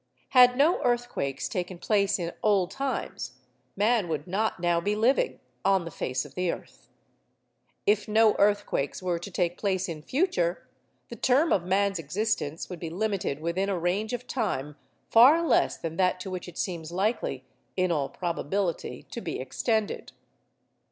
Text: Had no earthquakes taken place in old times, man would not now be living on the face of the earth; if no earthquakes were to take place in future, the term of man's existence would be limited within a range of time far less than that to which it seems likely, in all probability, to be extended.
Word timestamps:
Had 0.29 0.57
no 0.57 0.81
earthquakes 0.81 1.47
taken 1.47 1.77
place 1.77 2.17
in 2.17 2.33
old 2.41 2.71
times, 2.71 3.33
man 3.75 4.07
would 4.07 4.25
not 4.25 4.59
now 4.59 4.81
be 4.81 4.95
living 4.95 5.39
on 5.63 5.85
the 5.85 5.91
face 5.91 6.25
of 6.25 6.33
the 6.33 6.51
earth; 6.51 6.89
if 7.85 8.07
no 8.07 8.33
earthquakes 8.39 9.03
were 9.03 9.19
to 9.19 9.29
take 9.29 9.59
place 9.59 9.87
in 9.87 10.01
future, 10.01 10.67
the 11.09 11.15
term 11.15 11.53
of 11.53 11.65
man's 11.67 11.99
existence 11.99 12.67
would 12.67 12.79
be 12.79 12.89
limited 12.89 13.41
within 13.41 13.69
a 13.69 13.77
range 13.77 14.11
of 14.11 14.25
time 14.25 14.75
far 15.11 15.45
less 15.45 15.77
than 15.77 15.97
that 15.97 16.19
to 16.21 16.31
which 16.31 16.47
it 16.47 16.57
seems 16.57 16.91
likely, 16.91 17.45
in 17.77 17.91
all 17.91 18.09
probability, 18.09 19.03
to 19.11 19.21
be 19.21 19.39
extended. 19.39 20.13